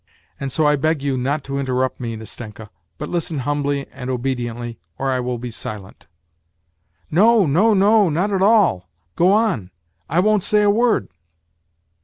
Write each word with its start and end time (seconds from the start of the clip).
And 0.39 0.51
so 0.51 0.65
I 0.65 0.77
beg 0.77 1.03
you 1.03 1.15
not 1.15 1.43
to 1.43 1.59
interrupt 1.59 1.99
me, 1.99 2.15
Nastenka, 2.15 2.71
but 2.97 3.07
listen 3.07 3.37
humbly 3.37 3.85
and 3.91 4.09
obediently, 4.09 4.79
or 4.97 5.11
I 5.11 5.19
will 5.19 5.37
be 5.37 5.51
silent."" 5.51 6.07
No, 7.11 7.45
no, 7.45 7.75
no! 7.75 8.09
Not 8.09 8.31
at 8.31 8.41
all. 8.41 8.89
Go 9.15 9.31
on! 9.31 9.69
I 10.09 10.19
won't 10.19 10.41
say 10.41 10.63
a 10.63 10.71
word 10.71 11.07